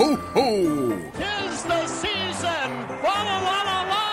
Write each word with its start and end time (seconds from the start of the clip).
ho, 0.00 0.16
ho! 0.34 0.46
Tis 1.12 1.62
the 1.64 1.86
season! 1.86 2.68
Fa 3.02 3.16
la 3.28 3.36
la 3.46 3.58
la 3.68 3.78
la 3.92 4.04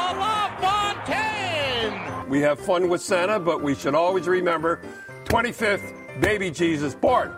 la 0.00 0.10
la 0.22 0.36
Fontaine! 0.62 2.30
We 2.30 2.40
have 2.40 2.58
fun 2.58 2.88
with 2.88 3.02
Santa, 3.02 3.38
but 3.38 3.62
we 3.62 3.74
should 3.74 3.94
always 3.94 4.26
remember 4.26 4.80
25th, 5.24 6.20
baby 6.20 6.50
Jesus 6.50 6.94
born. 6.94 7.30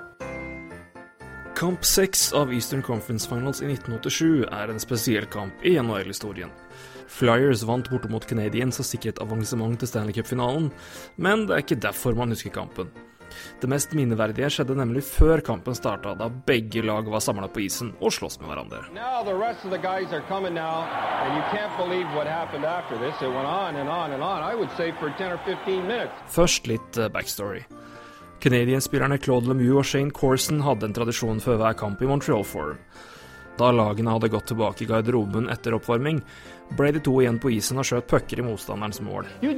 Kamp 1.56 1.84
6 1.84 2.32
av 2.32 2.52
Eastern 2.52 2.82
Conference 2.82 3.26
Finals 3.28 3.62
i 3.62 3.66
1987 3.66 4.44
er 4.52 4.70
en 4.70 4.80
spesiell 4.80 5.26
kamp 5.26 5.64
i 5.64 5.78
NHL-historien. 5.80 6.50
Flyers 7.08 7.64
vant 7.64 7.88
borte 7.90 8.10
mot 8.12 8.26
Canadiens 8.28 8.78
og 8.82 8.86
sikret 8.86 9.18
avansement 9.24 9.78
til 9.80 9.88
Stanley 9.88 10.14
Cup-finalen, 10.14 10.70
men 11.16 11.46
det 11.46 11.54
er 11.54 11.64
ikke 11.64 11.80
derfor 11.80 12.14
man 12.14 12.34
husker 12.34 12.52
kampen. 12.52 12.92
Det 13.60 13.68
mest 13.70 13.94
minneverdige 13.96 14.50
skjedde 14.52 14.76
nemlig 14.78 15.02
før 15.06 15.42
kampen 15.44 15.76
starta, 15.76 16.14
da 16.18 16.28
begge 16.28 16.82
lag 16.84 17.08
var 17.10 17.24
samla 17.24 17.48
på 17.52 17.64
isen 17.66 17.92
og 18.00 18.12
sloss 18.16 18.40
med 18.40 18.50
hverandre. 18.50 18.82
Now 18.94 19.22
the 19.24 19.34
rest 19.34 19.64
of 19.64 19.70
the 19.74 19.80
guys 19.82 20.12
are 20.12 20.24
coming 20.28 20.54
now, 20.54 20.84
and 21.22 21.34
you 21.36 21.44
can't 21.54 21.74
believe 21.80 22.06
what 22.16 22.26
happened 22.26 22.64
after 22.64 22.96
this. 22.98 23.14
It 23.22 23.32
went 23.32 23.48
on 23.48 23.76
and 23.76 23.88
on 23.88 24.12
and 24.12 24.22
on. 24.22 24.42
I 24.42 24.54
would 24.54 24.70
say 24.76 24.92
for 25.00 25.10
10 25.10 25.32
or 25.32 25.40
15 25.44 25.86
minutes. 25.86 26.12
Først 26.28 26.66
litt 26.66 26.96
eh, 26.96 27.08
backstory. 27.08 27.64
Canadian-spillerne 28.40 29.18
Claude 29.18 29.48
Lemieux 29.48 29.78
og 29.80 29.84
Shane 29.84 30.10
Corson 30.10 30.60
hadde 30.60 30.86
en 30.86 30.94
tradisjon 30.94 31.40
før 31.40 31.56
hver 31.62 31.76
kamp 31.80 32.02
i 32.02 32.08
Montreal 32.10 32.44
Forum. 32.44 32.78
Da 33.56 33.70
lagene 33.72 34.12
hadde 34.12 34.28
gått 34.28 34.50
tilbake 34.50 34.84
i 34.84 34.88
garderoben 34.90 35.48
etter 35.52 35.74
oppvarming, 35.76 36.20
ble 36.76 36.90
de 36.92 37.00
to 37.00 37.14
igjen 37.22 37.38
på 37.40 37.52
isen 37.54 37.80
og 37.80 37.86
skjøt 37.88 38.08
pucker 38.10 38.42
i 38.42 38.44
motstanderens 38.44 39.00
mål. 39.00 39.28
Do 39.40 39.52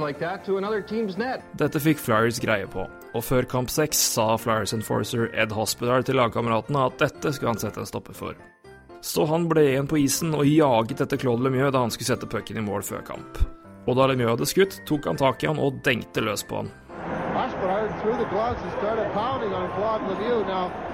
like. 0.00 1.40
Dette 1.62 1.80
fikk 1.80 2.02
Flyers 2.02 2.40
greie 2.42 2.68
på, 2.68 2.84
og 3.14 3.24
før 3.24 3.48
kamp 3.48 3.72
seks 3.72 4.00
sa 4.14 4.34
Flyers 4.40 4.74
enforcer 4.76 5.30
Ed 5.32 5.54
Hospital 5.56 6.04
til 6.04 6.20
lagkameratene 6.20 6.86
at 6.90 6.98
dette 7.00 7.32
skulle 7.32 7.54
han 7.54 7.62
sette 7.62 7.80
en 7.80 7.88
stopper 7.88 8.16
for. 8.16 8.36
Så 9.00 9.24
han 9.30 9.48
ble 9.48 9.64
igjen 9.70 9.88
på 9.88 10.02
isen 10.02 10.34
og 10.36 10.44
jaget 10.44 11.00
etter 11.06 11.20
Claude 11.20 11.46
Lemieux 11.46 11.72
da 11.72 11.86
han 11.86 11.92
skulle 11.94 12.10
sette 12.12 12.28
pucken 12.28 12.60
i 12.60 12.66
mål 12.66 12.84
før 12.84 13.06
kamp. 13.06 13.40
Og 13.88 13.96
da 13.96 14.10
Lemieux 14.10 14.34
hadde 14.34 14.48
skutt, 14.50 14.82
tok 14.88 15.08
han 15.08 15.20
tak 15.20 15.40
i 15.40 15.48
han 15.48 15.62
og 15.62 15.80
dengte 15.86 16.20
løs 16.20 16.44
på 16.44 16.60
han. 16.60 16.68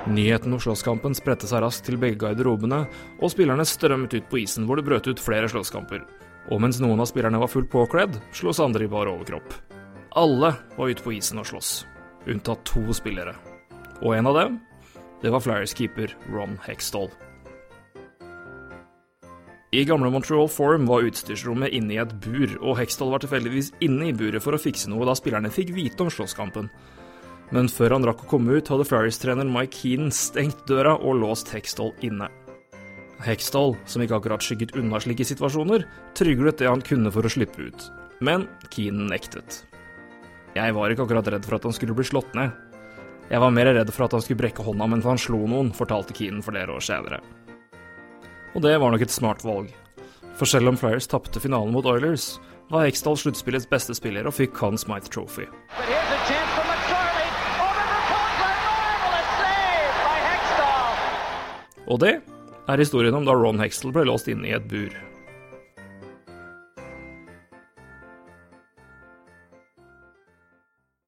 Nyheten 0.07 0.53
om 0.53 0.61
slåsskampen 0.63 1.15
spredte 1.15 1.49
seg 1.51 1.63
raskt 1.63 1.87
til 1.87 1.99
begge 2.03 2.19
garderobene, 2.25 2.85
og 3.21 3.33
spillerne 3.33 3.67
strømmet 3.67 4.17
ut 4.19 4.31
på 4.31 4.41
isen 4.43 4.67
hvor 4.67 4.81
det 4.81 4.87
brøt 4.89 5.07
ut 5.11 5.23
flere 5.23 5.51
slåsskamper. 5.51 6.03
Og 6.51 6.63
mens 6.63 6.79
noen 6.83 7.03
av 7.03 7.11
spillerne 7.11 7.41
var 7.43 7.51
fullt 7.51 7.71
påkledd, 7.73 8.19
sloss 8.35 8.63
andre 8.63 8.87
i 8.87 8.91
bar 8.91 9.11
overkropp. 9.11 9.55
Alle 10.17 10.55
var 10.77 10.91
ute 10.91 11.05
på 11.05 11.15
isen 11.19 11.43
og 11.43 11.47
sloss, 11.51 11.85
unntatt 12.27 12.65
to 12.69 12.85
spillere. 12.97 13.35
Og 14.03 14.17
en 14.17 14.31
av 14.31 14.39
dem, 14.41 14.59
det 15.23 15.33
var 15.35 15.43
Flyers 15.45 15.75
keeper 15.77 16.15
Ron 16.33 16.59
Hextall. 16.67 17.11
I 19.77 19.85
gamle 19.85 20.09
Montreal 20.09 20.47
Forum 20.49 20.87
var 20.89 21.05
utstyrsrommet 21.05 21.75
inne 21.77 21.93
i 21.93 21.99
et 22.01 22.13
bur, 22.25 22.55
og 22.63 22.79
Hextall 22.79 23.11
var 23.13 23.21
tilfeldigvis 23.21 23.75
inne 23.85 24.07
i 24.09 24.15
buret 24.17 24.41
for 24.41 24.57
å 24.57 24.61
fikse 24.61 24.89
noe 24.89 25.05
da 25.05 25.13
spillerne 25.19 25.51
fikk 25.53 25.75
vite 25.77 26.01
om 26.01 26.09
slåsskampen. 26.09 26.71
Men 27.53 27.69
før 27.69 27.99
han 27.99 28.07
rakk 28.09 28.25
å 28.25 28.31
komme 28.31 28.57
ut, 28.57 28.71
hadde 28.73 28.87
Flyers-trener 28.89 29.45
Mike 29.45 29.77
Keenan 29.77 30.15
stengt 30.17 30.65
døra 30.71 30.97
og 30.97 31.21
låst 31.21 31.53
Hextall 31.53 31.93
inne. 32.09 32.31
Hextall, 33.27 33.77
som 33.85 34.01
ikke 34.01 34.17
akkurat 34.17 34.49
skygget 34.49 34.73
unna 34.81 35.03
slike 35.03 35.29
situasjoner, 35.29 35.85
tryglet 36.17 36.63
det 36.63 36.73
han 36.73 36.85
kunne 36.85 37.13
for 37.13 37.29
å 37.29 37.37
slippe 37.37 37.69
ut. 37.69 37.89
Men 38.25 38.49
Keenan 38.73 39.11
nektet. 39.13 39.61
Jeg 40.57 40.73
var 40.73 40.89
ikke 40.89 41.05
akkurat 41.05 41.35
redd 41.37 41.45
for 41.45 41.61
at 41.61 41.69
han 41.69 41.77
skulle 41.77 41.99
bli 41.99 42.09
slått 42.09 42.33
ned. 42.39 42.57
Jeg 43.29 43.45
var 43.45 43.53
mer 43.53 43.75
redd 43.77 43.93
for 43.93 44.09
at 44.09 44.17
han 44.17 44.25
skulle 44.25 44.41
brekke 44.41 44.65
hånda 44.65 44.89
mens 44.89 45.05
han 45.05 45.21
slo 45.21 45.45
noen, 45.45 45.75
fortalte 45.77 46.17
Keenan 46.17 46.47
flere 46.47 46.73
år 46.73 46.89
senere. 46.95 47.21
Og 48.57 48.63
det 48.65 48.79
var 48.81 48.89
nok 48.89 49.03
et 49.05 49.13
smart 49.13 49.43
valg. 49.45 49.69
For 50.41 50.49
selv 50.49 50.71
om 50.71 50.79
Flyers 50.81 51.05
tapte 51.13 51.41
finalen 51.45 51.75
mot 51.77 51.85
Oilers, 51.85 52.39
var 52.73 52.87
Hextall 52.87 53.19
sluttspillets 53.21 53.69
beste 53.69 53.93
spiller 53.93 54.25
og 54.25 54.33
fikk 54.33 54.55
Conn 54.57 54.81
Smythe 54.81 55.13
Trophy. 55.13 55.45
Og 61.87 62.01
det 62.01 62.15
er 62.17 62.81
historien 62.81 63.15
om 63.15 63.29
da 63.29 63.37
Ron 63.37 63.61
Hextall 63.61 63.93
ble 63.93 64.07
låst 64.09 64.33
inne 64.33 64.49
i 64.49 64.57
et 64.57 64.65
bur. 64.73 64.89